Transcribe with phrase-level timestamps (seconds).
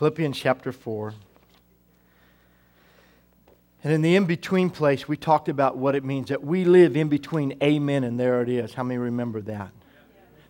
[0.00, 1.12] Philippians chapter 4.
[3.84, 6.96] And in the in between place, we talked about what it means that we live
[6.96, 8.72] in between amen and there it is.
[8.72, 9.72] How many remember that?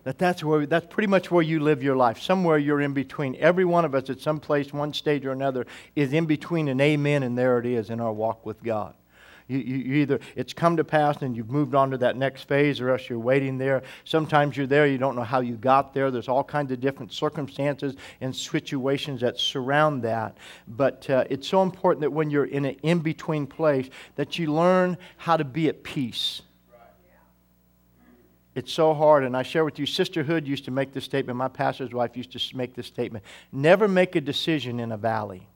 [0.05, 2.21] That that's, where, that's pretty much where you live your life.
[2.21, 3.35] Somewhere you're in between.
[3.35, 6.79] Every one of us at some place, one stage or another, is in between an
[6.79, 8.93] amen and there it is in our walk with God.
[9.51, 12.47] You, you, you, either it's come to pass and you've moved on to that next
[12.47, 13.83] phase, or else you're waiting there.
[14.05, 16.09] Sometimes you're there, you don't know how you got there.
[16.09, 20.37] There's all kinds of different circumstances and situations that surround that.
[20.69, 24.53] But uh, it's so important that when you're in an in between place, that you
[24.53, 26.41] learn how to be at peace.
[28.55, 31.37] It's so hard, and I share with you, Sisterhood used to make this statement.
[31.37, 35.47] My pastor's wife used to make this statement never make a decision in a valley.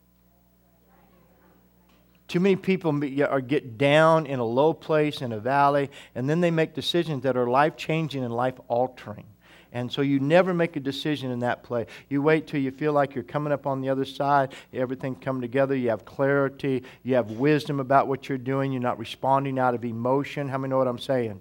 [2.28, 6.50] Too many people get down in a low place in a valley, and then they
[6.50, 9.26] make decisions that are life changing and life altering.
[9.72, 11.86] And so you never make a decision in that place.
[12.08, 15.40] You wait till you feel like you're coming up on the other side, everything come
[15.40, 19.74] together, you have clarity, you have wisdom about what you're doing, you're not responding out
[19.74, 20.48] of emotion.
[20.48, 21.40] How many know what I'm saying?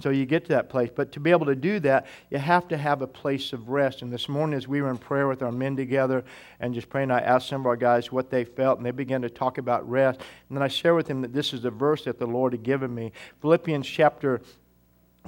[0.00, 0.90] So you get to that place.
[0.94, 4.02] But to be able to do that, you have to have a place of rest.
[4.02, 6.24] And this morning, as we were in prayer with our men together
[6.60, 9.22] and just praying, I asked some of our guys what they felt, and they began
[9.22, 10.20] to talk about rest.
[10.48, 12.62] And then I shared with them that this is the verse that the Lord had
[12.62, 14.40] given me Philippians chapter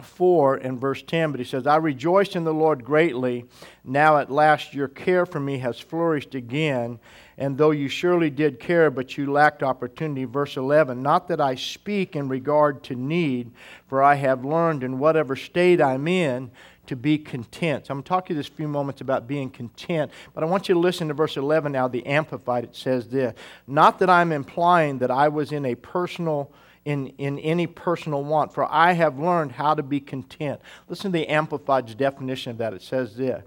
[0.01, 3.45] 4 and verse 10, but he says, I rejoiced in the Lord greatly.
[3.85, 6.99] Now at last your care for me has flourished again.
[7.39, 10.25] And though you surely did care, but you lacked opportunity.
[10.25, 13.53] Verse 11, not that I speak in regard to need,
[13.87, 16.51] for I have learned in whatever state I'm in
[16.87, 17.87] to be content.
[17.87, 20.75] So I'm talking to you this few moments about being content, but I want you
[20.75, 22.65] to listen to verse 11 now, the Amplified.
[22.65, 23.35] It says this
[23.67, 26.53] Not that I'm implying that I was in a personal
[26.85, 30.61] in, in any personal want, for I have learned how to be content.
[30.89, 32.75] Listen to the Amplified's definition of that.
[32.75, 33.43] It says this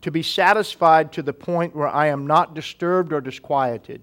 [0.00, 4.02] to be satisfied to the point where I am not disturbed or disquieted.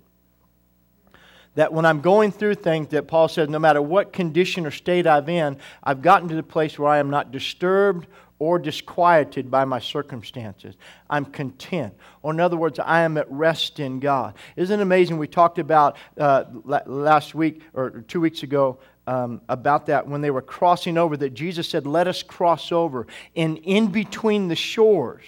[1.56, 5.08] That when I'm going through things, that Paul says, no matter what condition or state
[5.08, 8.08] I'm in, I've gotten to the place where I am not disturbed
[8.38, 10.76] or disquieted by my circumstances.
[11.10, 11.94] I'm content.
[12.22, 14.36] Or, in other words, I am at rest in God.
[14.56, 15.18] Isn't it amazing?
[15.18, 20.32] We talked about uh, last week or two weeks ago um, about that when they
[20.32, 23.08] were crossing over, that Jesus said, Let us cross over.
[23.36, 25.24] And in between the shores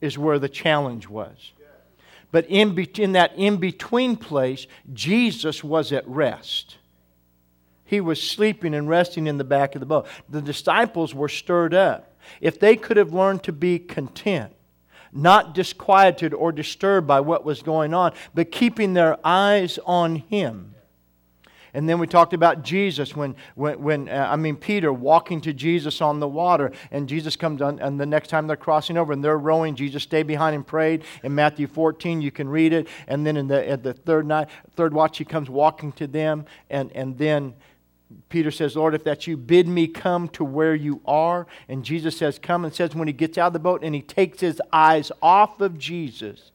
[0.00, 1.52] is where the challenge was.
[2.32, 6.76] But in, be- in that in between place, Jesus was at rest.
[7.84, 10.06] He was sleeping and resting in the back of the boat.
[10.28, 12.15] The disciples were stirred up.
[12.40, 14.52] If they could have learned to be content,
[15.12, 20.74] not disquieted or disturbed by what was going on, but keeping their eyes on Him,
[21.76, 25.52] and then we talked about Jesus when, when, when uh, I mean, Peter walking to
[25.52, 29.12] Jesus on the water, and Jesus comes on, and the next time they're crossing over
[29.12, 31.04] and they're rowing, Jesus stayed behind and prayed.
[31.22, 32.88] In Matthew 14, you can read it.
[33.08, 36.46] And then in the, at the third night, third watch, he comes walking to them,
[36.70, 37.52] and, and then
[38.28, 41.46] Peter says, Lord, if that's you, bid me come to where you are.
[41.68, 44.02] And Jesus says, Come, and says, when he gets out of the boat and he
[44.02, 46.52] takes his eyes off of Jesus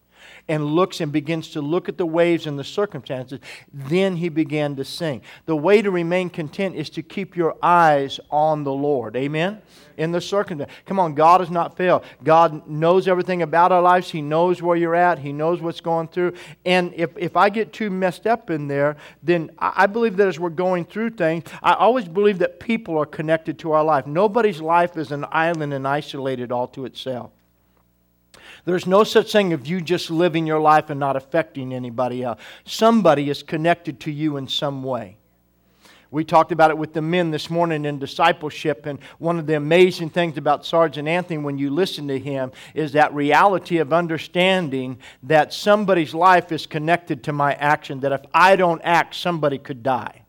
[0.48, 3.40] and looks and begins to look at the waves and the circumstances,
[3.74, 5.22] then he began to sing.
[5.46, 9.16] The way to remain content is to keep your eyes on the Lord.
[9.16, 9.62] Amen?
[9.98, 10.72] In the circumstance.
[10.86, 12.04] Come on, God has not failed.
[12.24, 14.10] God knows everything about our lives.
[14.10, 15.20] He knows where you're at.
[15.20, 16.34] He knows what's going through.
[16.66, 20.40] And if, if I get too messed up in there, then I believe that as
[20.40, 24.08] we're going through things, I always believe that people are connected to our life.
[24.08, 27.32] Nobody's life is an island and isolated all to itself.
[28.66, 32.40] There's no such thing of you just living your life and not affecting anybody else.
[32.66, 35.18] Somebody is connected to you in some way.
[36.12, 39.56] We talked about it with the men this morning in discipleship, and one of the
[39.56, 44.98] amazing things about Sergeant Anthony when you listen to him is that reality of understanding
[45.24, 49.84] that somebody's life is connected to my action, that if I don't act, somebody could
[49.84, 50.21] die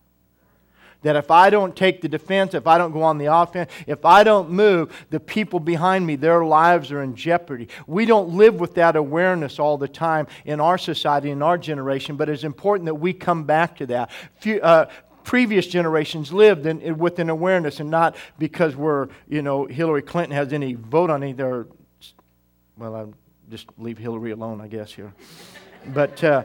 [1.02, 4.04] that if I don't take the defense, if I don't go on the offense, if
[4.04, 7.68] I don't move, the people behind me, their lives are in jeopardy.
[7.86, 12.16] We don't live with that awareness all the time in our society, in our generation,
[12.16, 14.10] but it's important that we come back to that.
[14.40, 14.86] Few, uh,
[15.24, 20.34] previous generations lived in, with an awareness and not because we're, you know, Hillary Clinton
[20.34, 21.66] has any vote on either.
[22.76, 23.14] Well, I'll
[23.50, 25.12] just leave Hillary alone, I guess, here.
[25.92, 26.22] But.
[26.22, 26.44] Uh,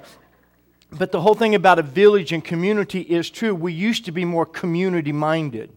[0.92, 3.54] but the whole thing about a village and community is true.
[3.54, 5.72] We used to be more community minded.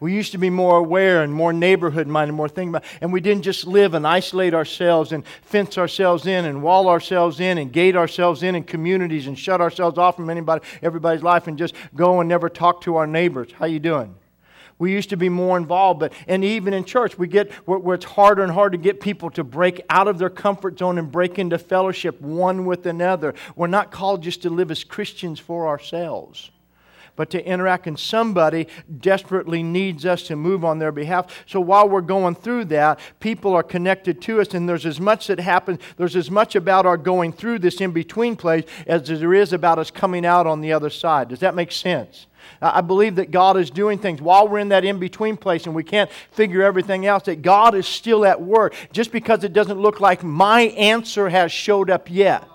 [0.00, 3.20] We used to be more aware and more neighborhood minded, more thinking about, and we
[3.20, 7.72] didn't just live and isolate ourselves and fence ourselves in and wall ourselves in and
[7.72, 11.74] gate ourselves in in communities and shut ourselves off from anybody, everybody's life and just
[11.94, 13.50] go and never talk to our neighbors.
[13.52, 14.14] How you doing?
[14.78, 17.94] We used to be more involved, but and even in church, we get where, where,
[17.94, 21.10] it's harder and harder to get people to break out of their comfort zone and
[21.10, 23.34] break into fellowship one with another.
[23.54, 26.50] We're not called just to live as Christians for ourselves
[27.16, 28.66] but to interact, and somebody
[29.00, 31.44] desperately needs us to move on their behalf.
[31.46, 35.28] So while we're going through that, people are connected to us, and there's as much
[35.28, 39.34] that happens, there's as much about our going through this in between place as there
[39.34, 41.28] is about us coming out on the other side.
[41.28, 42.26] Does that make sense?
[42.60, 45.74] I believe that God is doing things while we're in that in between place and
[45.74, 48.74] we can't figure everything else, that God is still at work.
[48.92, 52.48] Just because it doesn't look like my answer has showed up yet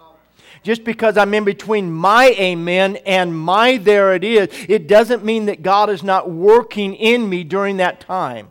[0.62, 5.46] just because I'm in between my amen and my there it is, it doesn't mean
[5.46, 8.50] that God is not working in me during that time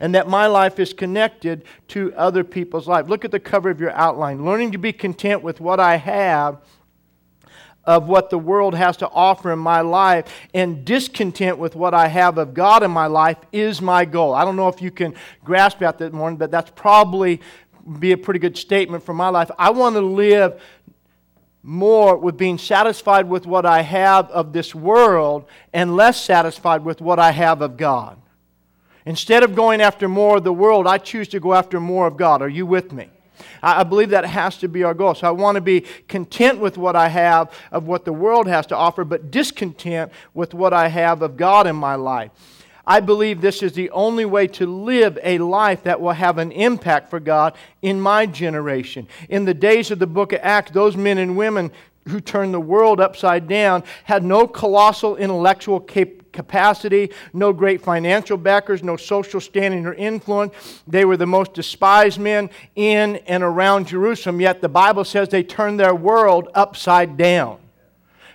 [0.00, 3.08] and that my life is connected to other people's life.
[3.08, 4.44] Look at the cover of your outline.
[4.44, 6.58] Learning to be content with what I have
[7.86, 12.08] of what the world has to offer in my life and discontent with what I
[12.08, 14.34] have of God in my life is my goal.
[14.34, 15.14] I don't know if you can
[15.44, 17.40] grasp that this morning, but that's probably
[17.98, 19.50] be a pretty good statement for my life.
[19.58, 20.60] I want to live
[21.62, 27.00] more with being satisfied with what I have of this world and less satisfied with
[27.00, 28.20] what I have of God.
[29.06, 32.16] Instead of going after more of the world, I choose to go after more of
[32.16, 32.40] God.
[32.40, 33.10] Are you with me?
[33.62, 35.14] I believe that has to be our goal.
[35.14, 38.66] So I want to be content with what I have of what the world has
[38.66, 42.30] to offer, but discontent with what I have of God in my life.
[42.86, 46.52] I believe this is the only way to live a life that will have an
[46.52, 49.08] impact for God in my generation.
[49.28, 51.70] In the days of the book of Acts, those men and women
[52.08, 58.82] who turned the world upside down had no colossal intellectual capacity, no great financial backers,
[58.82, 60.82] no social standing or influence.
[60.86, 65.42] They were the most despised men in and around Jerusalem, yet the Bible says they
[65.42, 67.58] turned their world upside down.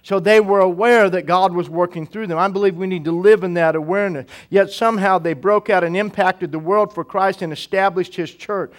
[0.02, 2.38] So they were aware that God was working through them.
[2.38, 4.28] I believe we need to live in that awareness.
[4.50, 8.72] Yet somehow they broke out and impacted the world for Christ and established His church.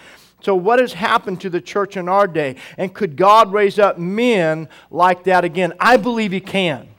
[0.43, 2.57] So, what has happened to the church in our day?
[2.77, 5.73] And could God raise up men like that again?
[5.81, 6.90] I believe He can.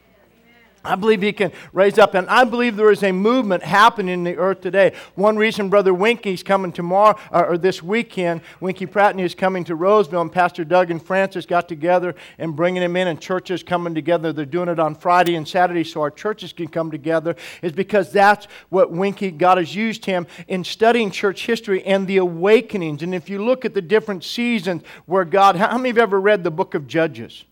[0.84, 4.24] I believe he can raise up, and I believe there is a movement happening in
[4.24, 4.94] the earth today.
[5.16, 9.76] One reason Brother Winkie's coming tomorrow uh, or this weekend, Winkie Pratney is coming to
[9.76, 13.94] Roseville, and Pastor Doug and Francis got together and bringing him in, and churches coming
[13.94, 14.34] together.
[14.34, 17.36] They're doing it on Friday and Saturday, so our churches can come together.
[17.62, 22.18] Is because that's what Winkie God has used him in studying church history and the
[22.18, 23.04] awakenings.
[23.04, 26.44] And if you look at the different seasons where God, how many have ever read
[26.44, 27.46] the book of Judges?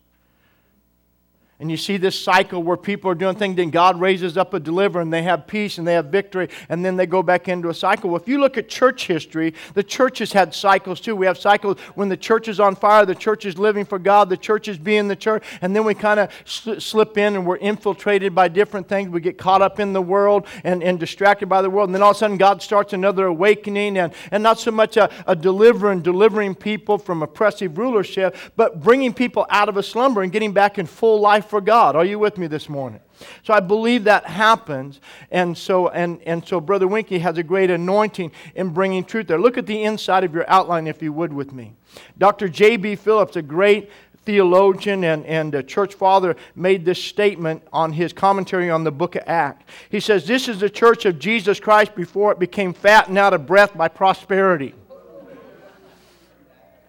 [1.60, 4.60] And you see this cycle where people are doing things, then God raises up a
[4.60, 7.68] deliverer and they have peace and they have victory, and then they go back into
[7.68, 8.08] a cycle.
[8.08, 11.14] Well, if you look at church history, the church has had cycles too.
[11.14, 14.30] We have cycles when the church is on fire, the church is living for God,
[14.30, 17.58] the church is being the church, and then we kind of slip in and we're
[17.58, 19.10] infiltrated by different things.
[19.10, 22.02] We get caught up in the world and, and distracted by the world, and then
[22.02, 25.36] all of a sudden God starts another awakening and, and not so much a, a
[25.36, 30.54] delivering, delivering people from oppressive rulership, but bringing people out of a slumber and getting
[30.54, 31.96] back in full life for God.
[31.96, 33.00] Are you with me this morning?
[33.42, 35.00] So I believe that happens.
[35.30, 39.38] And so, and, and so Brother Winkie has a great anointing in bringing truth there.
[39.38, 41.74] Look at the inside of your outline, if you would, with me.
[42.16, 42.48] Dr.
[42.48, 42.96] J.B.
[42.96, 43.90] Phillips, a great
[44.24, 49.24] theologian and, and church father, made this statement on his commentary on the book of
[49.26, 49.64] Acts.
[49.90, 53.34] He says, This is the church of Jesus Christ before it became fat and out
[53.34, 54.74] of breath by prosperity.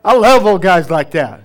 [0.04, 1.42] I love old guys like that.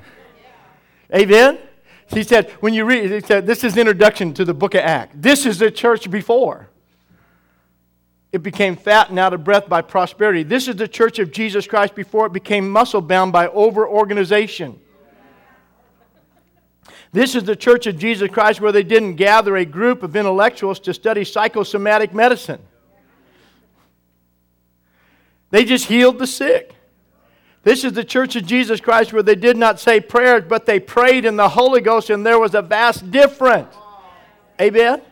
[1.14, 1.58] Amen?
[2.08, 4.80] He said, when you read, he said, this is the introduction to the book of
[4.80, 5.14] Acts.
[5.16, 6.68] This is the church before.
[8.32, 10.42] It became fat and out of breath by prosperity.
[10.42, 14.78] This is the church of Jesus Christ before it became muscle bound by over organization.
[17.12, 20.78] This is the church of Jesus Christ where they didn't gather a group of intellectuals
[20.80, 22.60] to study psychosomatic medicine.
[25.50, 26.75] They just healed the sick.
[27.66, 30.78] This is the church of Jesus Christ where they did not say prayers, but they
[30.78, 33.74] prayed in the Holy Ghost, and there was a vast difference.
[34.60, 35.02] Amen?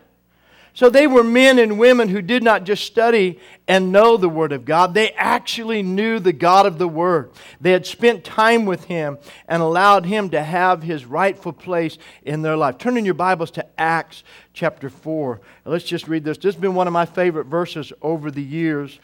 [0.73, 4.53] So they were men and women who did not just study and know the Word
[4.53, 7.31] of God, they actually knew the God of the Word.
[7.59, 9.17] They had spent time with Him
[9.49, 12.77] and allowed Him to have His rightful place in their life.
[12.77, 15.41] Turn in your Bibles to Acts chapter 4.
[15.65, 16.37] Let's just read this.
[16.37, 18.97] This has been one of my favorite verses over the years.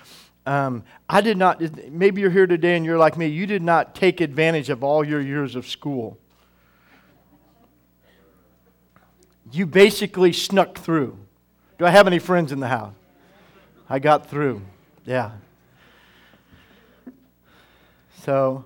[0.45, 3.93] Um, I did not, maybe you're here today and you're like me, you did not
[3.93, 6.17] take advantage of all your years of school.
[9.51, 11.17] You basically snuck through.
[11.77, 12.93] Do I have any friends in the house?
[13.89, 14.61] I got through.
[15.05, 15.31] Yeah.
[18.23, 18.65] So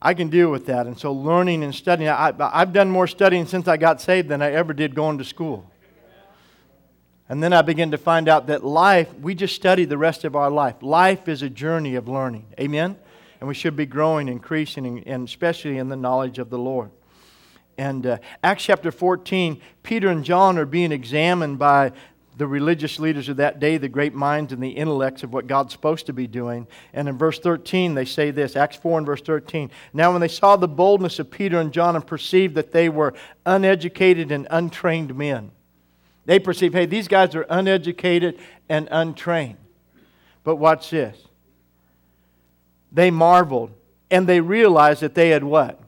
[0.00, 0.86] I can deal with that.
[0.86, 4.40] And so learning and studying, I, I've done more studying since I got saved than
[4.40, 5.70] I ever did going to school.
[7.32, 10.36] And then I began to find out that life, we just study the rest of
[10.36, 10.82] our life.
[10.82, 12.44] Life is a journey of learning.
[12.60, 12.94] Amen?
[13.40, 16.90] And we should be growing, increasing, and especially in the knowledge of the Lord.
[17.78, 21.92] And uh, Acts chapter 14, Peter and John are being examined by
[22.36, 25.72] the religious leaders of that day, the great minds and the intellects of what God's
[25.72, 26.66] supposed to be doing.
[26.92, 29.70] And in verse 13, they say this Acts 4 and verse 13.
[29.94, 33.14] Now, when they saw the boldness of Peter and John and perceived that they were
[33.46, 35.50] uneducated and untrained men,
[36.24, 38.38] they perceive, hey, these guys are uneducated
[38.68, 39.58] and untrained.
[40.44, 41.16] But watch this.
[42.92, 43.72] They marveled
[44.10, 45.80] and they realized that they had what?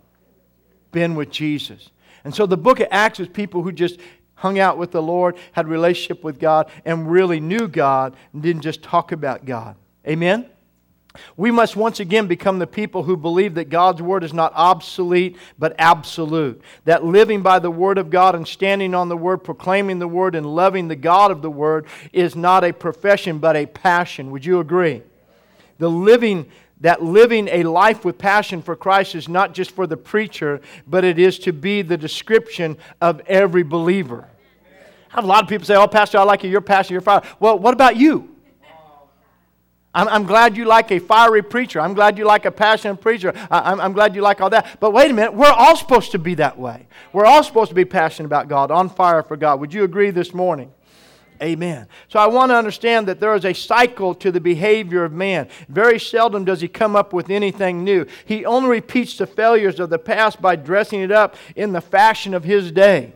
[0.90, 1.90] Been with Jesus.
[2.24, 4.00] And so the book of Acts is people who just
[4.34, 8.62] hung out with the Lord, had relationship with God, and really knew God and didn't
[8.62, 9.76] just talk about God.
[10.06, 10.46] Amen?
[11.36, 15.36] We must once again become the people who believe that God's Word is not obsolete
[15.58, 16.60] but absolute.
[16.84, 20.34] That living by the Word of God and standing on the Word, proclaiming the Word,
[20.34, 24.30] and loving the God of the Word is not a profession but a passion.
[24.32, 25.02] Would you agree?
[25.78, 29.96] The living that living a life with passion for Christ is not just for the
[29.96, 34.28] preacher, but it is to be the description of every believer.
[35.10, 36.50] I have a lot of people say, Oh, Pastor, I like you.
[36.50, 36.94] You're passionate.
[36.94, 37.22] You're fire.
[37.38, 38.33] Well, what about you?
[39.94, 41.80] I'm, I'm, glad you like a fiery preacher.
[41.80, 43.32] I'm glad you like a passionate preacher.
[43.50, 44.80] I, I'm glad you like all that.
[44.80, 46.86] But wait a minute, we're all supposed to be that way.
[47.12, 49.60] We're all supposed to be passionate about God, on fire for God.
[49.60, 50.72] Would you agree this morning?
[51.42, 51.88] Amen.
[52.08, 55.48] So I want to understand that there is a cycle to the behavior of man.
[55.68, 58.06] Very seldom does he come up with anything new.
[58.24, 62.34] He only repeats the failures of the past by dressing it up in the fashion
[62.34, 63.12] of his day.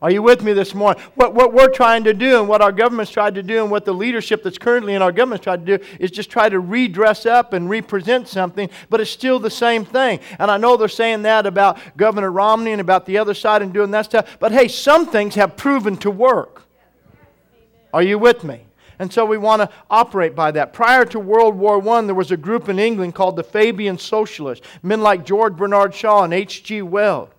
[0.00, 1.02] Are you with me this morning?
[1.16, 3.84] What, what we're trying to do and what our government's tried to do and what
[3.84, 7.26] the leadership that's currently in our government's tried to do is just try to redress
[7.26, 10.20] up and represent something, but it's still the same thing.
[10.38, 13.74] And I know they're saying that about Governor Romney and about the other side and
[13.74, 16.62] doing that stuff, but hey, some things have proven to work.
[17.92, 18.66] Are you with me?
[19.00, 20.72] And so we want to operate by that.
[20.72, 24.64] Prior to World War I, there was a group in England called the Fabian Socialists,
[24.80, 26.82] men like George Bernard Shaw and H.G.
[26.82, 27.30] Wells.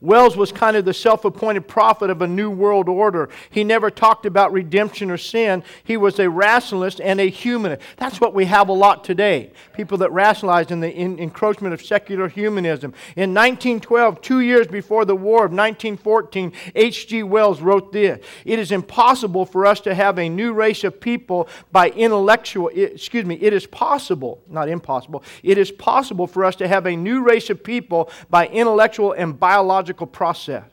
[0.00, 3.28] Wells was kind of the self appointed prophet of a new world order.
[3.50, 5.62] He never talked about redemption or sin.
[5.84, 7.82] He was a rationalist and a humanist.
[7.96, 12.28] That's what we have a lot today people that rationalize in the encroachment of secular
[12.28, 12.92] humanism.
[13.14, 17.22] In 1912, two years before the war of 1914, H.G.
[17.22, 21.48] Wells wrote this It is impossible for us to have a new race of people
[21.72, 26.68] by intellectual, excuse me, it is possible, not impossible, it is possible for us to
[26.68, 30.64] have a new race of people by intellectual and biological process.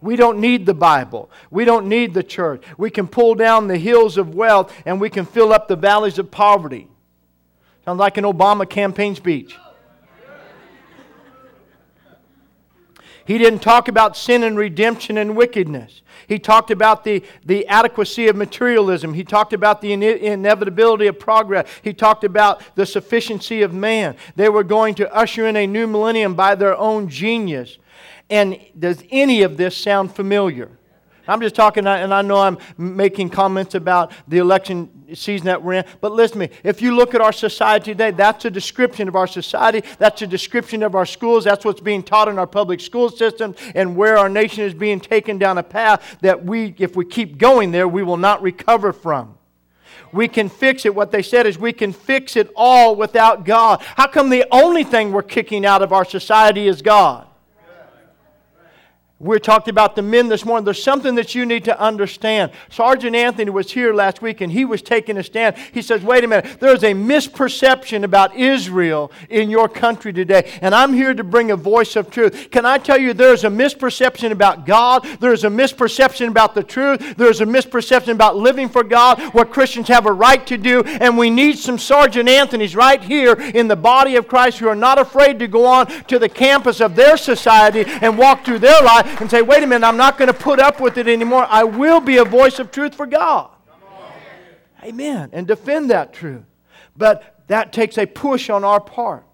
[0.00, 1.30] We don't need the Bible.
[1.50, 2.64] We don't need the church.
[2.76, 6.18] We can pull down the hills of wealth and we can fill up the valleys
[6.18, 6.88] of poverty.
[7.84, 9.56] Sounds like an Obama campaign speech.
[13.24, 16.02] He didn't talk about sin and redemption and wickedness.
[16.26, 19.14] He talked about the, the adequacy of materialism.
[19.14, 21.68] He talked about the inevitability of progress.
[21.82, 24.16] He talked about the sufficiency of man.
[24.34, 27.78] They were going to usher in a new millennium by their own genius.
[28.32, 30.70] And does any of this sound familiar?
[31.28, 35.74] I'm just talking, and I know I'm making comments about the election season that we're
[35.74, 36.50] in, but listen to me.
[36.64, 39.82] If you look at our society today, that's a description of our society.
[39.98, 41.44] That's a description of our schools.
[41.44, 44.98] That's what's being taught in our public school system and where our nation is being
[44.98, 48.94] taken down a path that we, if we keep going there, we will not recover
[48.94, 49.36] from.
[50.10, 50.94] We can fix it.
[50.94, 53.82] What they said is we can fix it all without God.
[53.82, 57.26] How come the only thing we're kicking out of our society is God?
[59.22, 60.64] We talked about the men this morning.
[60.64, 62.50] There's something that you need to understand.
[62.70, 65.56] Sergeant Anthony was here last week and he was taking a stand.
[65.70, 70.58] He says, Wait a minute, there's a misperception about Israel in your country today.
[70.60, 72.48] And I'm here to bring a voice of truth.
[72.50, 77.14] Can I tell you, there's a misperception about God, there's a misperception about the truth,
[77.16, 80.82] there's a misperception about living for God, what Christians have a right to do.
[80.82, 84.74] And we need some Sergeant Anthony's right here in the body of Christ who are
[84.74, 88.82] not afraid to go on to the campus of their society and walk through their
[88.82, 91.46] life and say, wait a minute, I'm not going to put up with it anymore.
[91.48, 93.50] I will be a voice of truth for God.
[94.82, 95.30] Amen.
[95.32, 96.44] And defend that truth.
[96.96, 99.24] But that takes a push on our part.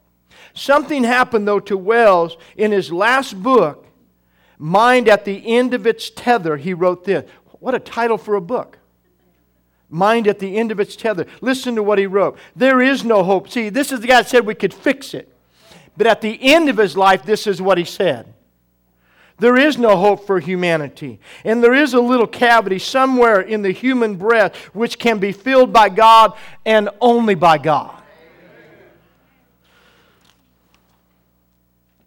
[0.55, 3.87] Something happened, though, to Wells in his last book,
[4.59, 6.57] Mind at the End of Its Tether.
[6.57, 7.29] He wrote this.
[7.61, 8.79] What a title for a book.
[9.89, 11.27] Mind at the End of Its Tether.
[11.41, 12.37] Listen to what he wrote.
[12.55, 13.49] There is no hope.
[13.49, 15.33] See, this is the guy that said we could fix it.
[15.97, 18.33] But at the end of his life, this is what he said.
[19.39, 21.21] There is no hope for humanity.
[21.45, 25.73] And there is a little cavity somewhere in the human breast which can be filled
[25.73, 26.33] by God
[26.67, 27.95] and only by God.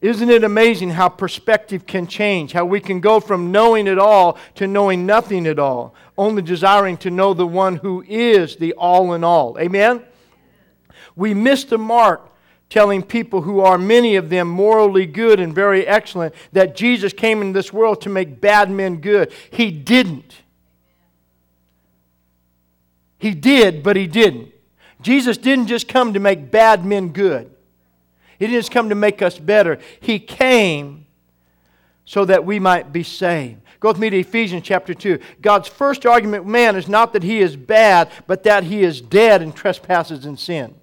[0.02, 2.54] Isn't it amazing how perspective can change?
[2.54, 6.98] How we can go from knowing it all to knowing nothing at all, only desiring
[6.98, 9.60] to know the one who is the all in all.
[9.60, 10.04] Amen?
[11.16, 12.31] We miss the mark
[12.72, 17.42] telling people who are many of them morally good and very excellent that Jesus came
[17.42, 19.32] into this world to make bad men good.
[19.52, 20.38] He didn't.
[23.20, 24.54] He did, but he didn't.
[25.02, 27.54] Jesus didn't just come to make bad men good.
[28.40, 29.78] He didn't just come to make us better.
[30.00, 31.06] He came
[32.06, 33.60] so that we might be saved.
[33.82, 35.20] Go with me to Ephesians chapter 2.
[35.42, 39.02] God's first argument with man is not that he is bad, but that he is
[39.02, 40.76] dead in trespasses and sin.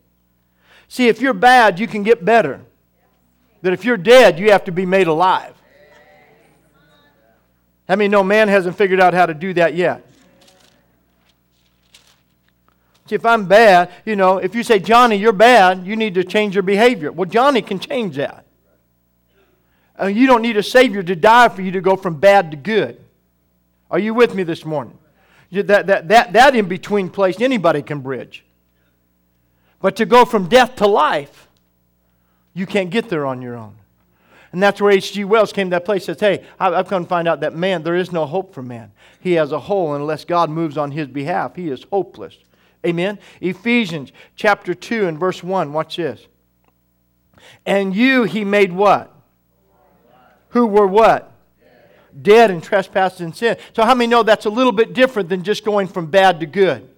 [0.88, 2.62] See, if you're bad, you can get better.
[3.62, 5.54] But if you're dead, you have to be made alive.
[7.88, 10.04] I mean, no man hasn't figured out how to do that yet.
[13.06, 16.24] See, if I'm bad, you know, if you say, Johnny, you're bad, you need to
[16.24, 17.10] change your behavior.
[17.10, 18.44] Well, Johnny can change that.
[20.00, 22.56] Uh, you don't need a Savior to die for you to go from bad to
[22.56, 23.02] good.
[23.90, 24.98] Are you with me this morning?
[25.50, 28.44] That, that, that, that in between place, anybody can bridge.
[29.80, 31.48] But to go from death to life,
[32.52, 33.76] you can't get there on your own.
[34.50, 35.24] And that's where H.G.
[35.24, 37.94] Wells came to that place says, Hey, I've come to find out that man, there
[37.94, 38.92] is no hope for man.
[39.20, 42.38] He has a hole, unless God moves on his behalf, he is hopeless.
[42.86, 43.18] Amen.
[43.40, 45.72] Ephesians chapter 2 and verse 1.
[45.72, 46.26] Watch this.
[47.66, 49.14] And you he made what?
[50.50, 51.32] Who were what?
[51.60, 53.56] Dead, Dead in trespasses and sin.
[53.76, 56.46] So, how many know that's a little bit different than just going from bad to
[56.46, 56.88] good?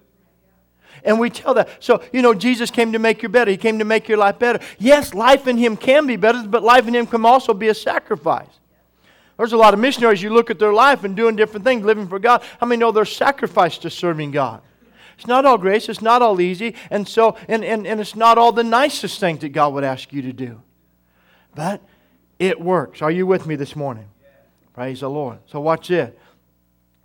[1.03, 1.69] And we tell that.
[1.79, 3.51] So, you know, Jesus came to make you better.
[3.51, 4.59] He came to make your life better.
[4.77, 7.73] Yes, life in Him can be better, but life in Him can also be a
[7.73, 8.59] sacrifice.
[9.37, 12.07] There's a lot of missionaries, you look at their life and doing different things, living
[12.07, 12.43] for God.
[12.59, 14.61] How many know they're sacrificed to serving God?
[15.17, 18.37] It's not all grace, it's not all easy, and so and, and, and it's not
[18.37, 20.61] all the nicest things that God would ask you to do.
[21.55, 21.81] But
[22.37, 23.01] it works.
[23.01, 24.09] Are you with me this morning?
[24.73, 25.39] Praise the Lord.
[25.47, 26.13] So watch this.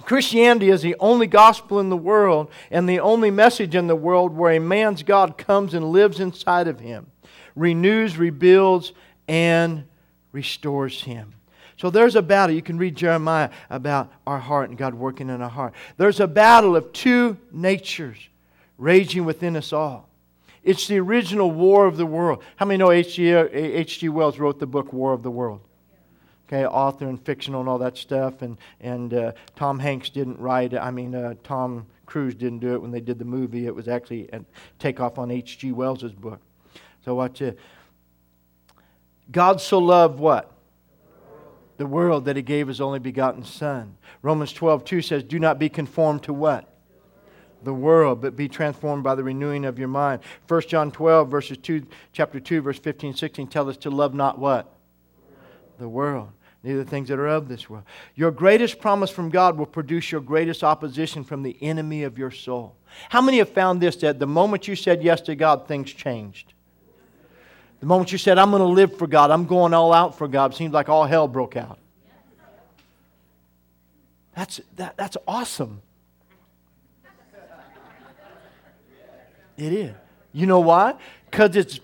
[0.03, 4.37] Christianity is the only gospel in the world and the only message in the world
[4.37, 7.07] where a man's God comes and lives inside of him,
[7.55, 8.93] renews, rebuilds,
[9.27, 9.85] and
[10.33, 11.33] restores him.
[11.77, 12.55] So there's a battle.
[12.55, 15.75] You can read Jeremiah about our heart and God working in our heart.
[15.97, 18.19] There's a battle of two natures
[18.79, 20.09] raging within us all.
[20.63, 22.43] It's the original war of the world.
[22.57, 24.09] How many know H.G.
[24.09, 25.61] Wells wrote the book War of the World?
[26.47, 28.43] Okay, author and fictional and all that stuff.
[28.43, 30.79] And, and uh, Tom Hanks didn't write it.
[30.79, 33.67] I mean, uh, Tom Cruise didn't do it when they did the movie.
[33.67, 34.45] It was actually a
[34.79, 35.73] takeoff on H.G.
[35.73, 36.41] Wells's book.
[37.05, 37.59] So watch it.
[39.31, 40.57] God so loved what?
[41.77, 43.97] the world that he gave his only begotten Son.
[44.23, 46.73] Romans 12, 2 says, Do not be conformed to what?
[47.63, 50.23] The world, but be transformed by the renewing of your mind.
[50.49, 54.39] 1 John 12, verses 2, chapter 2, verse 15, 16 tell us to love not
[54.39, 54.73] what?
[55.79, 56.31] The world.
[56.63, 57.85] Neither things that are of this world.
[58.17, 62.31] Your greatest promise from God will produce your greatest opposition from the enemy of your
[62.31, 62.75] soul.
[63.09, 66.55] How many have found this that the moment you said yes to God, things changed?
[67.81, 70.27] The moment you said, I'm going to live for God, I'm going all out for
[70.27, 71.79] God, seems like all hell broke out.
[74.35, 75.83] That's, that, that's awesome.
[79.57, 79.95] It is.
[80.33, 80.95] You know why?
[81.31, 81.81] Because it's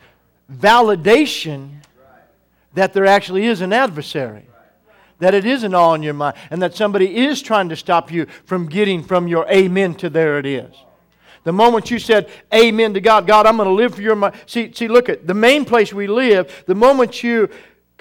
[0.53, 1.77] validation
[2.75, 4.47] that there actually is an adversary.
[5.19, 6.37] That it isn't all in your mind.
[6.51, 10.39] And that somebody is trying to stop you from getting from your amen to there
[10.39, 10.75] it is.
[11.45, 14.35] The moment you said amen to God, God, I'm going to live for your mind.
[14.47, 17.51] See, see, look at the main place we live, the moment you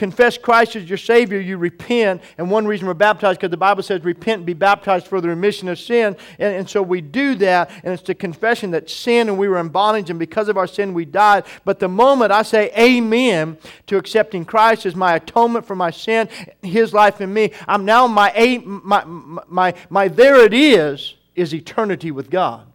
[0.02, 2.24] confess Christ as your Savior, you repent.
[2.40, 5.28] And one reason we're baptized, because the Bible says repent and be baptized for the
[5.28, 6.18] remission of sin.
[6.40, 9.60] And, and so we do that, and it's the confession that sin and we were
[9.60, 11.44] in bondage, and because of our sin we died.
[11.66, 16.28] But the moment I say amen to accepting Christ as my atonement for my sin,
[16.64, 21.54] His life in me, I'm now my, my, my, my, my there it is, is
[21.54, 22.66] eternity with God.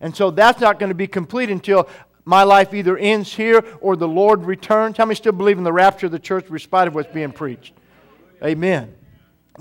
[0.00, 1.88] And so that's not going to be complete until
[2.24, 4.96] my life either ends here or the Lord returns.
[4.96, 7.32] How many still believe in the rapture of the church in spite of what's being
[7.32, 7.74] preached?
[8.42, 8.94] Amen.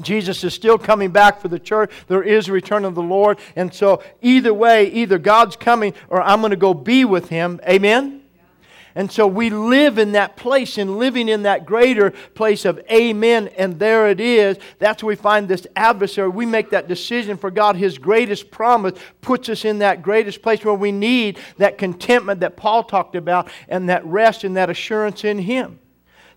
[0.01, 1.91] Jesus is still coming back for the church.
[2.07, 3.39] There is a return of the Lord.
[3.55, 7.59] And so, either way, either God's coming or I'm going to go be with him.
[7.67, 8.20] Amen?
[8.95, 13.49] And so we live in that place and living in that greater place of amen,
[13.57, 14.57] and there it is.
[14.79, 16.29] That's where we find this adversary.
[16.29, 17.75] We make that decision for God.
[17.75, 22.57] His greatest promise puts us in that greatest place where we need that contentment that
[22.57, 25.79] Paul talked about and that rest and that assurance in Him.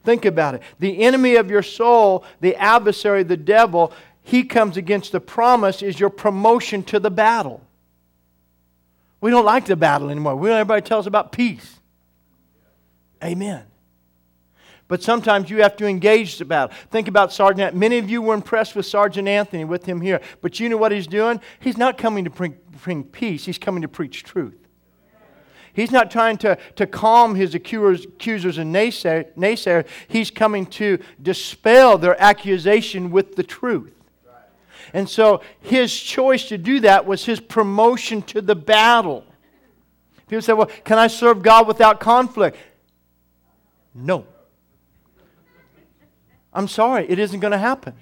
[0.04, 0.62] Think about it.
[0.78, 5.98] The enemy of your soul, the adversary, the devil, he comes against the promise is
[5.98, 7.60] your promotion to the battle.
[9.20, 10.36] We don't like the battle anymore.
[10.36, 11.80] We don't everybody tell us about peace.
[13.24, 13.64] Amen.
[14.86, 16.76] But sometimes you have to engage the battle.
[16.90, 17.74] Think about Sergeant.
[17.74, 20.20] Many of you were impressed with Sergeant Anthony with him here.
[20.42, 21.40] But you know what he's doing?
[21.58, 24.58] He's not coming to bring, bring peace, he's coming to preach truth.
[25.72, 29.34] He's not trying to, to calm his accusers, accusers and naysayers.
[29.34, 29.84] Naysayer.
[30.06, 33.92] He's coming to dispel their accusation with the truth.
[34.92, 39.24] And so his choice to do that was his promotion to the battle.
[40.28, 42.56] People say, well, can I serve God without conflict?
[43.94, 44.26] No.
[46.52, 47.94] I'm sorry, it isn't going to happen.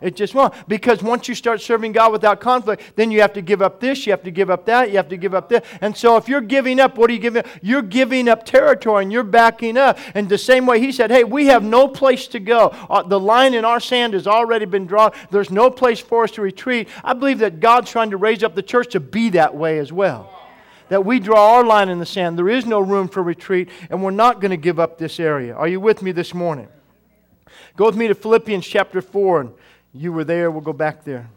[0.00, 0.52] It just won't.
[0.68, 4.06] Because once you start serving God without conflict, then you have to give up this,
[4.06, 5.66] you have to give up that, you have to give up this.
[5.80, 7.46] And so if you're giving up, what are you giving up?
[7.62, 9.98] You're giving up territory and you're backing up.
[10.14, 12.74] And the same way he said, hey, we have no place to go.
[12.90, 15.12] Uh, the line in our sand has already been drawn.
[15.30, 16.88] There's no place for us to retreat.
[17.02, 19.92] I believe that God's trying to raise up the church to be that way as
[19.92, 20.35] well
[20.88, 22.38] that we draw our line in the sand.
[22.38, 25.54] There is no room for retreat, and we're not going to give up this area.
[25.54, 26.68] Are you with me this morning?
[27.76, 29.40] Go with me to Philippians chapter 4.
[29.40, 29.52] And
[29.92, 31.28] you were there, we'll go back there.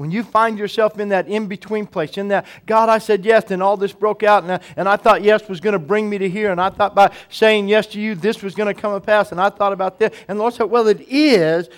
[0.00, 3.50] When you find yourself in that in between place, in that, God, I said yes,
[3.50, 6.08] and all this broke out, and I, and I thought yes was going to bring
[6.08, 8.80] me to here, and I thought by saying yes to you, this was going to
[8.80, 10.18] come to pass, and I thought about this.
[10.26, 11.68] And the Lord said, Well, it is,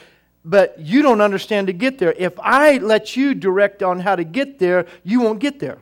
[0.44, 2.12] but you don't understand to get there.
[2.16, 5.78] If I let you direct on how to get there, you won't get there.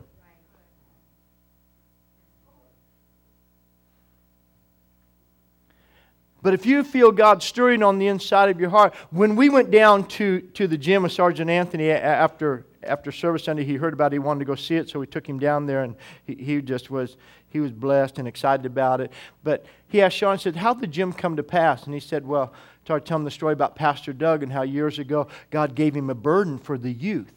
[6.42, 9.70] But if you feel God stirring on the inside of your heart, when we went
[9.70, 14.12] down to, to the gym with Sergeant Anthony after, after service Sunday, he heard about
[14.12, 14.16] it.
[14.16, 16.62] He wanted to go see it, so we took him down there, and he, he
[16.62, 17.16] just was
[17.50, 19.12] he was blessed and excited about it.
[19.42, 21.84] But he asked Sean, said, How'd the gym come to pass?
[21.84, 22.52] And he said, Well,
[22.84, 26.14] started telling the story about Pastor Doug and how years ago God gave him a
[26.14, 27.34] burden for the youth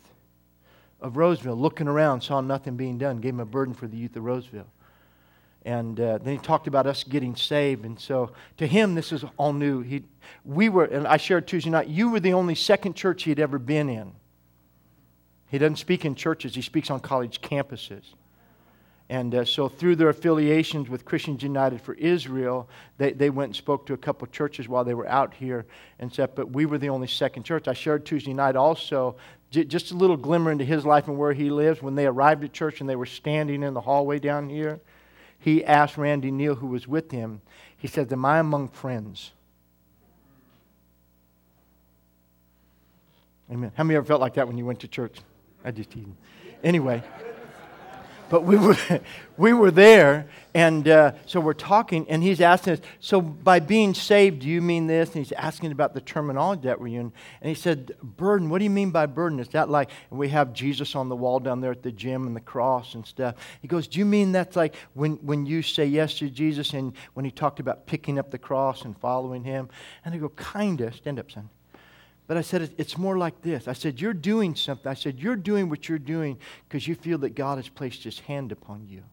[1.01, 4.15] of Roseville, looking around, saw nothing being done, gave him a burden for the youth
[4.15, 4.67] of Roseville.
[5.65, 7.85] And uh, then he talked about us getting saved.
[7.85, 9.81] And so to him, this is all new.
[9.81, 10.03] He,
[10.43, 13.39] we were, and I shared Tuesday night, you were the only second church he had
[13.39, 14.13] ever been in.
[15.53, 18.15] He doesn't speak in churches, he speaks on college campuses.
[19.07, 23.55] And uh, so, through their affiliations with Christians United for Israel, they, they went and
[23.55, 25.67] spoke to a couple churches while they were out here
[25.99, 27.67] and said, But we were the only second church.
[27.67, 29.15] I shared Tuesday night also
[29.51, 31.83] j- just a little glimmer into his life and where he lives.
[31.83, 34.79] When they arrived at church and they were standing in the hallway down here,
[35.37, 37.41] he asked Randy Neal, who was with him,
[37.77, 39.33] he said, Am I among friends?
[43.51, 43.71] Amen.
[43.75, 45.19] How many ever felt like that when you went to church?
[45.63, 46.17] I just teasing.
[46.63, 47.03] Anyway.
[48.33, 48.75] But we were,
[49.37, 53.93] we were there, and uh, so we're talking, and he's asking us, So by being
[53.93, 55.09] saved, do you mean this?
[55.09, 57.11] And he's asking about the terminology that we're in.
[57.41, 59.39] And he said, Burden, what do you mean by burden?
[59.39, 62.25] Is that like, and we have Jesus on the wall down there at the gym
[62.25, 63.35] and the cross and stuff.
[63.61, 66.93] He goes, Do you mean that's like when, when you say yes to Jesus and
[67.13, 69.69] when he talked about picking up the cross and following him?
[70.03, 70.91] And I go, Kinda.
[70.93, 71.49] Stand up, son.
[72.25, 73.67] But I said, it's more like this.
[73.67, 74.89] I said, You're doing something.
[74.89, 78.19] I said, You're doing what you're doing because you feel that God has placed his
[78.19, 79.03] hand upon you.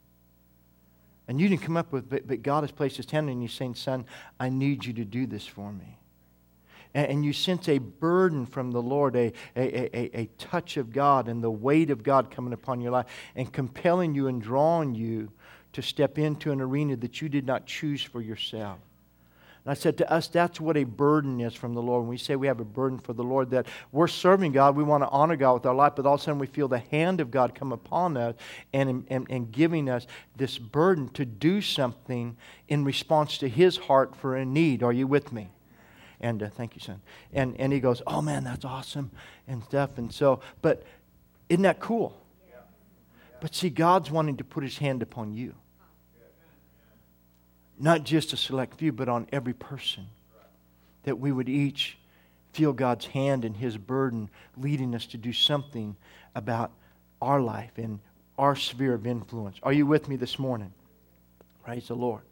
[1.26, 3.48] And you didn't come up with, but, but God has placed his hand on you
[3.48, 4.04] saying, Son,
[4.38, 5.98] I need you to do this for me.
[6.94, 10.92] And, and you sense a burden from the Lord, a, a, a, a touch of
[10.92, 14.94] God, and the weight of God coming upon your life and compelling you and drawing
[14.94, 15.30] you
[15.72, 18.78] to step into an arena that you did not choose for yourself.
[19.64, 22.02] And I said to us, that's what a burden is from the Lord.
[22.02, 24.82] When we say we have a burden for the Lord, that we're serving God, we
[24.82, 26.78] want to honor God with our life, but all of a sudden we feel the
[26.78, 28.34] hand of God come upon us
[28.72, 32.36] and, and, and giving us this burden to do something
[32.68, 34.82] in response to His heart for a need.
[34.82, 35.50] Are you with me?
[36.22, 37.00] And uh, thank you, son.
[37.32, 39.10] And, and he goes, oh man, that's awesome
[39.46, 39.98] and stuff.
[39.98, 40.84] And so, but
[41.48, 42.16] isn't that cool?
[43.40, 45.54] But see, God's wanting to put His hand upon you
[47.80, 50.06] not just a select few, but on every person.
[51.04, 51.96] That we would each
[52.52, 55.96] feel God's hand and His burden leading us to do something
[56.34, 56.72] about
[57.22, 58.00] our life and
[58.38, 59.58] our sphere of influence.
[59.62, 60.72] Are you with me this morning?
[61.64, 62.22] Praise the Lord.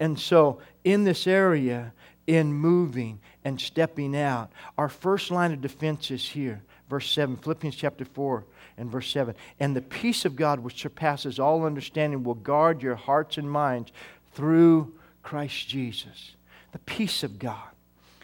[0.00, 1.92] And so, in this area,
[2.26, 6.62] in moving and stepping out, our first line of defense is here.
[6.88, 8.44] Verse 7, Philippians chapter 4
[8.76, 9.34] and verse 7.
[9.60, 13.92] And the peace of God, which surpasses all understanding, will guard your hearts and minds
[14.34, 16.34] through Christ Jesus.
[16.72, 17.68] The peace of God.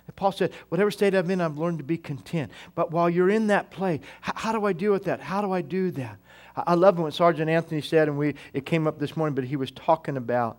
[0.07, 2.51] And Paul said, Whatever state I'm in, I've learned to be content.
[2.75, 5.21] But while you're in that place, how, how do I deal with that?
[5.21, 6.19] How do I do that?
[6.57, 9.45] I, I love what Sergeant Anthony said, and we, it came up this morning, but
[9.45, 10.59] he was talking about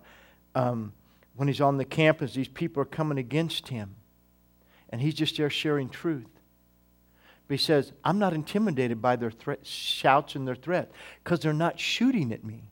[0.54, 0.92] um,
[1.36, 3.96] when he's on the campus, these people are coming against him.
[4.90, 6.28] And he's just there sharing truth.
[7.48, 10.92] But he says, I'm not intimidated by their threat, shouts and their threat
[11.24, 12.69] because they're not shooting at me.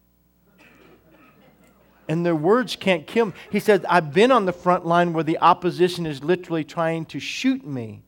[2.09, 3.33] And their words can't kill me.
[3.51, 7.21] He says, I've been on the front line where the opposition is literally trying to
[7.21, 8.03] shoot me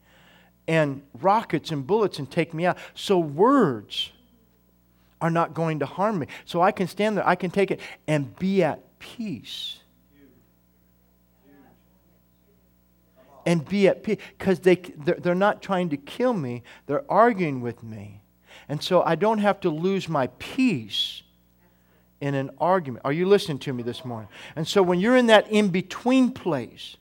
[0.67, 2.79] and rockets and bullets and take me out.
[2.95, 4.11] So words
[5.21, 6.27] are not going to harm me.
[6.47, 9.77] So I can stand there, I can take it and be at peace.
[13.47, 17.83] And be at peace because they, they're not trying to kill me, they're arguing with
[17.83, 18.23] me.
[18.69, 21.23] And so I don't have to lose my peace
[22.21, 23.03] in an argument.
[23.05, 24.29] Are you listening to me this morning?
[24.57, 26.97] And so when you're in that in between place,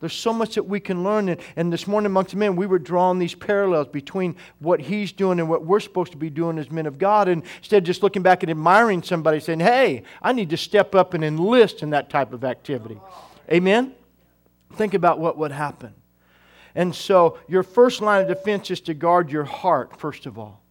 [0.00, 1.28] there's so much that we can learn.
[1.28, 5.40] And, and this morning, amongst men, we were drawing these parallels between what he's doing
[5.40, 7.28] and what we're supposed to be doing as men of God.
[7.28, 11.14] And instead just looking back and admiring somebody, saying, hey, I need to step up
[11.14, 13.00] and enlist in that type of activity.
[13.50, 13.94] Amen?
[14.74, 15.94] Think about what would happen.
[16.74, 20.62] And so, your first line of defense is to guard your heart, first of all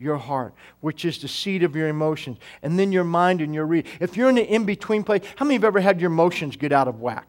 [0.00, 3.66] your heart, which is the seat of your emotions, and then your mind and your
[3.66, 3.86] read.
[4.00, 6.72] If you're in the in between place, how many have ever had your emotions get
[6.72, 7.28] out of whack?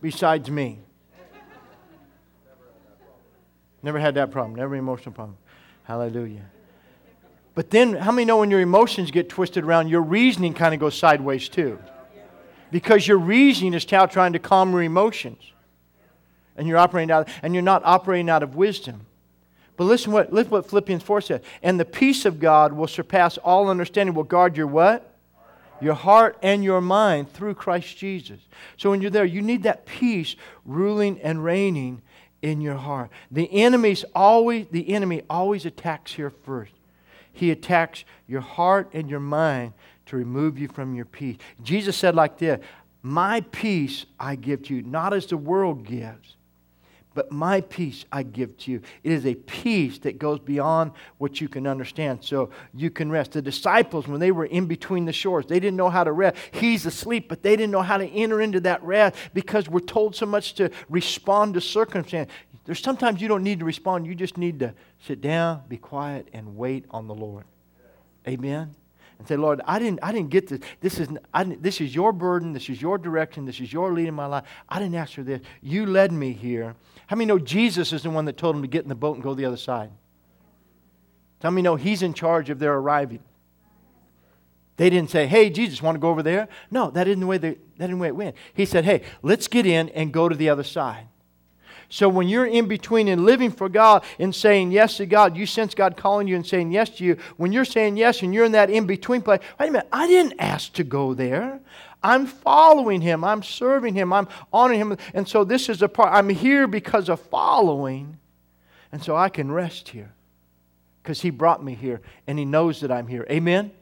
[0.00, 0.78] Besides me.
[3.82, 5.36] Never had that problem, never emotional problem.
[5.82, 6.44] Hallelujah.
[7.54, 10.80] But then, how many know when your emotions get twisted around, your reasoning kind of
[10.80, 11.78] goes sideways too?
[12.70, 15.42] Because your reasoning is now trying to calm your emotions.
[16.56, 19.06] And you're operating out, and you're not operating out of wisdom.
[19.76, 21.40] But listen what, listen what Philippians 4 says.
[21.62, 25.10] And the peace of God will surpass all understanding, will guard your what?
[25.80, 28.38] Your heart and your mind through Christ Jesus.
[28.76, 32.02] So when you're there, you need that peace ruling and reigning
[32.42, 33.10] in your heart.
[33.30, 36.72] The enemy's always the enemy always attacks here first.
[37.32, 39.72] He attacks your heart and your mind
[40.06, 41.38] to remove you from your peace.
[41.62, 42.60] Jesus said like this,
[43.02, 46.36] "My peace I give to you, not as the world gives."
[47.14, 48.82] But my peace I give to you.
[49.04, 52.24] It is a peace that goes beyond what you can understand.
[52.24, 53.32] So you can rest.
[53.32, 56.36] The disciples, when they were in between the shores, they didn't know how to rest.
[56.52, 60.16] He's asleep, but they didn't know how to enter into that rest because we're told
[60.16, 62.30] so much to respond to circumstance.
[62.64, 64.06] There's sometimes you don't need to respond.
[64.06, 64.74] You just need to
[65.06, 67.44] sit down, be quiet, and wait on the Lord.
[68.26, 68.74] Amen
[69.18, 70.60] and say, Lord, I didn't, I didn't get this.
[70.80, 71.08] This is,
[71.60, 72.52] this is your burden.
[72.52, 73.44] This is your direction.
[73.44, 74.44] This is your lead in my life.
[74.68, 75.40] I didn't ask for this.
[75.62, 76.74] You led me here.
[77.06, 79.14] How many know Jesus is the one that told them to get in the boat
[79.14, 79.90] and go the other side?
[81.40, 83.22] Tell me know he's in charge of their arriving.
[84.76, 86.48] They didn't say, hey, Jesus, want to go over there?
[86.70, 88.34] No, that isn't the way, they, that isn't the way it went.
[88.54, 91.06] He said, hey, let's get in and go to the other side.
[91.88, 95.46] So when you're in between and living for God and saying yes to God, you
[95.46, 97.18] sense God calling you and saying yes to you.
[97.36, 100.06] When you're saying yes and you're in that in between place, wait a minute, I
[100.08, 101.60] didn't ask to go there.
[102.04, 103.24] I'm following him.
[103.24, 104.12] I'm serving him.
[104.12, 104.98] I'm honoring him.
[105.14, 106.12] And so this is a part.
[106.12, 108.18] I'm here because of following.
[108.92, 110.12] And so I can rest here
[111.02, 113.26] because he brought me here and he knows that I'm here.
[113.30, 113.72] Amen?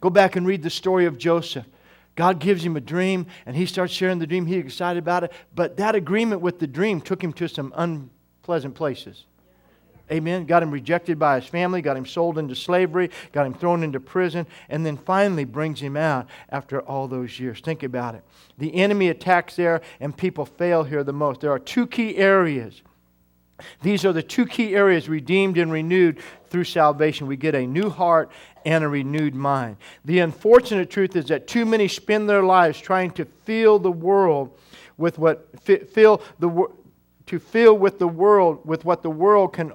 [0.00, 1.66] Go back and read the story of Joseph.
[2.14, 4.46] God gives him a dream and he starts sharing the dream.
[4.46, 5.32] He's excited about it.
[5.52, 9.24] But that agreement with the dream took him to some unpleasant places.
[10.12, 10.44] Amen.
[10.44, 14.00] Got him rejected by his family, got him sold into slavery, got him thrown into
[14.00, 17.60] prison, and then finally brings him out after all those years.
[17.60, 18.22] Think about it.
[18.58, 21.40] The enemy attacks there, and people fail here the most.
[21.40, 22.82] There are two key areas.
[23.82, 27.26] These are the two key areas redeemed and renewed through salvation.
[27.26, 28.30] We get a new heart
[28.64, 29.76] and a renewed mind.
[30.04, 34.58] The unfortunate truth is that too many spend their lives trying to fill the world
[34.96, 36.66] with what fill the
[37.26, 39.72] to fill with the world with what the world can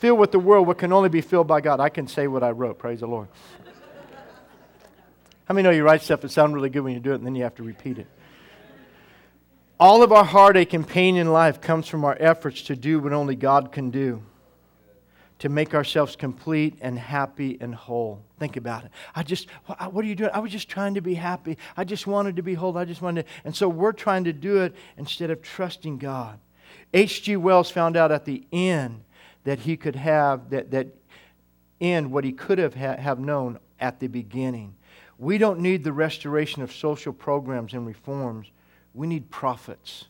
[0.00, 1.78] fill with the world what can only be filled by God.
[1.78, 2.78] I can say what I wrote.
[2.78, 3.28] Praise the Lord.
[5.44, 7.26] How many know you write stuff that sounds really good when you do it and
[7.26, 8.06] then you have to repeat it?
[9.78, 13.12] All of our heartache and pain in life comes from our efforts to do what
[13.12, 14.22] only God can do
[15.40, 18.22] to make ourselves complete and happy and whole.
[18.38, 18.90] Think about it.
[19.14, 20.30] I just, what are you doing?
[20.32, 21.58] I was just trying to be happy.
[21.76, 22.76] I just wanted to be whole.
[22.76, 23.32] I just wanted to.
[23.44, 26.38] And so we're trying to do it instead of trusting God.
[26.92, 27.36] H.G.
[27.36, 29.02] Wells found out at the end
[29.50, 30.86] that he could have, that, that
[31.80, 34.76] end what he could have, ha- have known at the beginning.
[35.18, 38.46] We don't need the restoration of social programs and reforms.
[38.94, 40.04] We need prophets.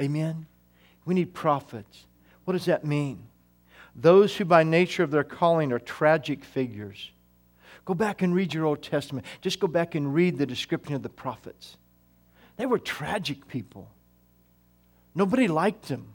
[0.00, 0.46] Amen?
[1.04, 2.06] We need prophets.
[2.44, 3.28] What does that mean?
[3.94, 7.12] those who by nature of their calling are tragic figures.
[7.84, 9.24] Go back and read your Old Testament.
[9.40, 11.76] Just go back and read the description of the prophets.
[12.56, 13.88] They were tragic people.
[15.14, 16.14] Nobody liked them.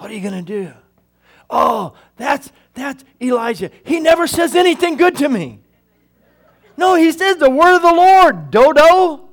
[0.00, 0.72] What are you going to do?
[1.50, 3.70] Oh, that's that's Elijah.
[3.84, 5.60] He never says anything good to me.
[6.78, 9.28] No, he says the word of the Lord, dodo,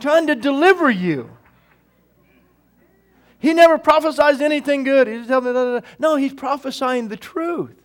[0.00, 1.28] trying to deliver you.
[3.38, 5.08] He never prophesies anything good.
[5.08, 7.76] He's telling me, no, he's prophesying the truth.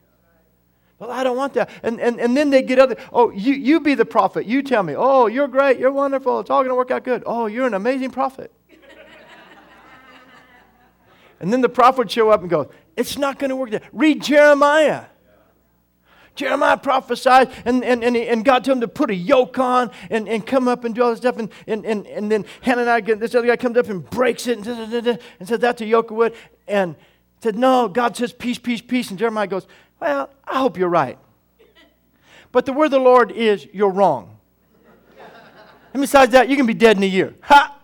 [0.99, 1.69] Well, I don't want that.
[1.83, 4.45] And, and, and then they get other, oh, you, you be the prophet.
[4.45, 5.77] You tell me, oh, you're great.
[5.77, 6.39] You're wonderful.
[6.39, 7.23] It's all going to work out good.
[7.25, 8.53] Oh, you're an amazing prophet.
[11.43, 13.73] And then the prophet would show up and go, it's not going to work.
[13.91, 15.07] Read Jeremiah.
[16.35, 20.29] Jeremiah prophesied, and, and, and, and God told him to put a yoke on and,
[20.29, 21.37] and come up and do all this stuff.
[21.37, 24.65] And, and, and, and then Hananiah, this other guy comes up and breaks it and,
[24.65, 26.33] da, da, da, and says, That's a yoke of wood.
[26.65, 26.95] And
[27.41, 29.09] said, No, God says peace, peace, peace.
[29.09, 29.67] And Jeremiah goes,
[29.99, 31.19] Well, I hope you're right.
[32.53, 34.37] But the word of the Lord is, You're wrong.
[35.91, 37.35] And besides that, you can be dead in a year.
[37.41, 37.79] Ha!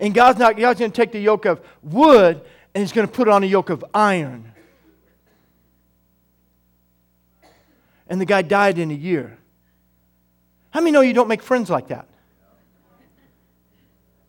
[0.00, 2.40] And God's not, God's going to take the yoke of wood
[2.74, 4.52] and He's going to put it on a yoke of iron.
[8.08, 9.38] And the guy died in a year.
[10.70, 12.08] How many know you don't make friends like that?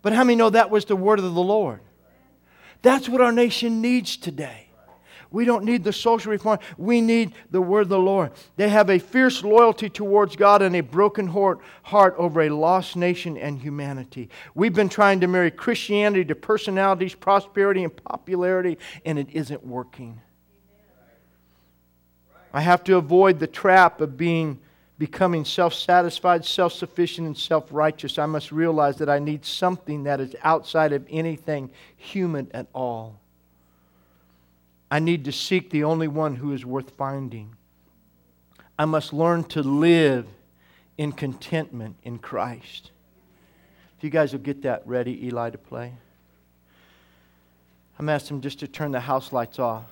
[0.02, 1.80] But how many know that was the word of the Lord?
[2.82, 4.61] That's what our nation needs today.
[5.32, 6.60] We don't need the social reform.
[6.78, 8.32] We need the word of the Lord.
[8.58, 11.62] They have a fierce loyalty towards God and a broken heart,
[12.18, 14.30] over a lost nation and humanity.
[14.54, 20.22] We've been trying to marry Christianity to personalities, prosperity, and popularity, and it isn't working.
[22.54, 24.60] I have to avoid the trap of being
[24.98, 28.20] becoming self satisfied, self sufficient, and self righteous.
[28.20, 33.21] I must realize that I need something that is outside of anything human at all.
[34.92, 37.56] I need to seek the only one who is worth finding.
[38.78, 40.28] I must learn to live
[40.98, 42.92] in contentment in Christ.
[43.98, 45.94] If you guys will get that ready, Eli, to play.
[47.98, 49.86] I'm asking him just to turn the house lights off.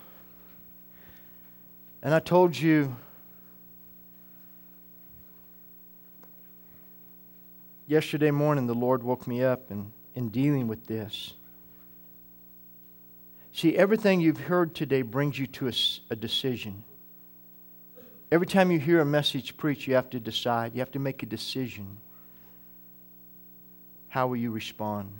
[2.03, 2.93] And I told you
[7.87, 11.33] yesterday morning the Lord woke me up and in dealing with this.
[13.59, 15.73] See, everything you've heard today brings you to a,
[16.11, 16.81] a decision.
[18.31, 20.73] Every time you hear a message preached, you have to decide.
[20.73, 21.97] You have to make a decision.
[24.07, 25.11] How will you respond?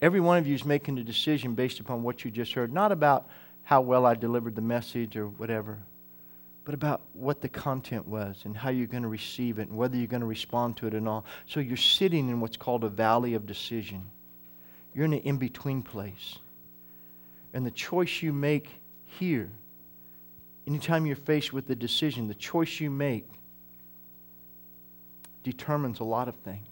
[0.00, 2.90] Every one of you is making a decision based upon what you just heard, not
[2.90, 3.28] about
[3.62, 5.76] how well I delivered the message or whatever,
[6.64, 9.98] but about what the content was and how you're going to receive it and whether
[9.98, 11.26] you're going to respond to it and all.
[11.44, 14.06] So you're sitting in what's called a valley of decision.
[14.94, 16.38] You're in an in between place.
[17.52, 18.68] And the choice you make
[19.04, 19.50] here,
[20.66, 23.26] anytime you're faced with the decision, the choice you make
[25.42, 26.66] determines a lot of things.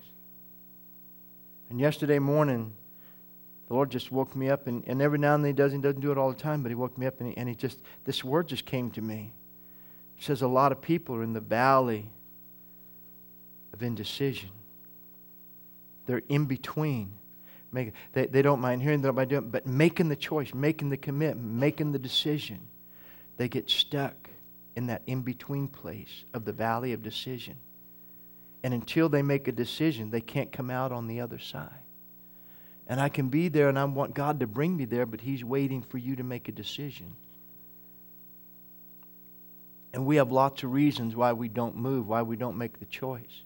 [1.70, 2.72] And yesterday morning,
[3.68, 5.78] the Lord just woke me up, and, and every now and then He does, He
[5.78, 7.54] doesn't do it all the time, but He woke me up, and he, and he
[7.54, 9.32] just, this word just came to me.
[10.16, 12.10] He says, A lot of people are in the valley
[13.72, 14.50] of indecision,
[16.06, 17.12] they're in between.
[17.70, 20.88] Make, they, they don't mind hearing, they don't mind doing but making the choice, making
[20.88, 22.60] the commitment, making the decision,
[23.36, 24.30] they get stuck
[24.74, 27.56] in that in between place of the valley of decision.
[28.62, 31.82] And until they make a decision, they can't come out on the other side.
[32.86, 35.44] And I can be there and I want God to bring me there, but He's
[35.44, 37.14] waiting for you to make a decision.
[39.92, 42.86] And we have lots of reasons why we don't move, why we don't make the
[42.86, 43.42] choice.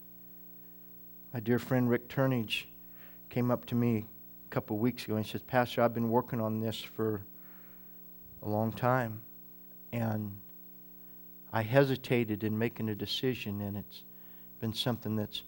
[1.33, 2.65] My dear friend Rick Turnage
[3.31, 4.07] came up to me
[4.53, 7.23] couple weeks ago and she says, Pastor, I've been working on this for
[8.43, 9.23] a long time.
[9.93, 10.31] And
[11.55, 14.05] I hesitated in making a decision, and it's
[14.61, 15.43] been something that's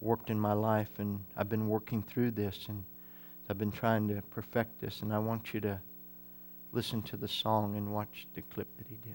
[0.00, 2.84] worked in my life, and I've been working through this, and
[3.48, 5.78] I've been trying to perfect this, and I want you to
[6.72, 9.14] listen to the song and watch the clip that he did.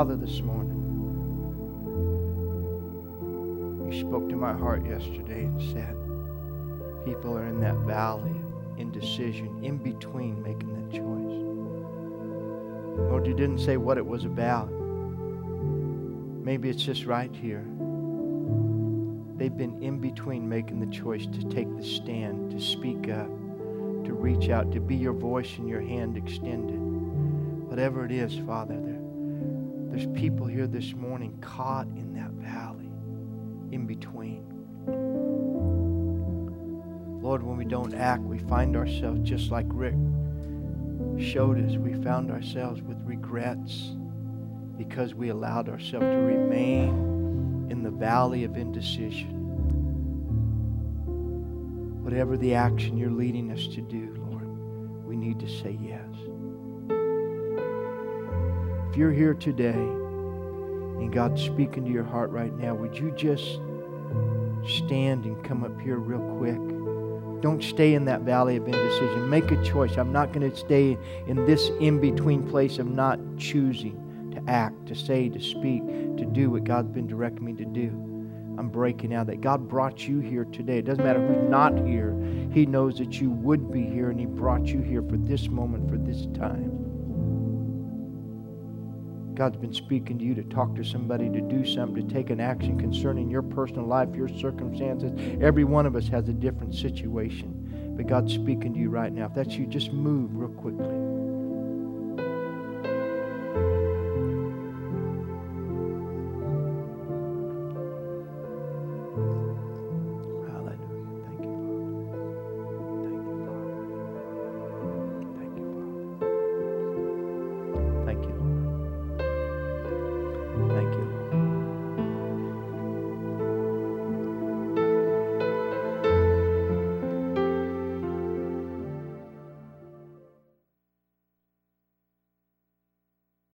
[0.00, 0.80] Father, this morning,
[3.86, 5.94] you spoke to my heart yesterday and said,
[7.04, 11.36] people are in that valley of indecision, in between making that choice.
[13.10, 14.70] Lord, you didn't say what it was about.
[16.42, 17.66] Maybe it's just right here.
[19.36, 23.28] They've been in between making the choice to take the stand, to speak up,
[24.06, 26.80] to reach out, to be your voice and your hand extended.
[27.68, 28.80] Whatever it is, Father,
[29.90, 32.90] there's people here this morning caught in that valley,
[33.72, 34.46] in between.
[37.20, 39.96] Lord, when we don't act, we find ourselves just like Rick
[41.18, 41.76] showed us.
[41.76, 43.90] We found ourselves with regrets
[44.78, 49.36] because we allowed ourselves to remain in the valley of indecision.
[52.02, 53.66] Whatever the action you're leading us
[59.00, 63.58] you're here today and God's speaking to your heart right now, would you just
[64.68, 66.60] stand and come up here real quick?
[67.40, 69.30] Don't stay in that valley of indecision.
[69.30, 69.96] Make a choice.
[69.96, 74.84] I'm not going to stay in this in between place of not choosing to act,
[74.88, 75.82] to say, to speak,
[76.18, 77.86] to do what God's been directing me to do.
[78.58, 80.76] I'm breaking out that God brought you here today.
[80.76, 82.14] It doesn't matter who's not here,
[82.52, 85.88] He knows that you would be here, and He brought you here for this moment,
[85.88, 86.69] for this time.
[89.40, 92.40] God's been speaking to you to talk to somebody, to do something, to take an
[92.40, 95.12] action concerning your personal life, your circumstances.
[95.40, 97.94] Every one of us has a different situation.
[97.96, 99.24] But God's speaking to you right now.
[99.24, 101.29] If that's you, just move real quickly.